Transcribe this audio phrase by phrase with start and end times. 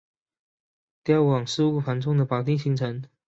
[1.03, 3.03] 调往事务繁重的保定新城。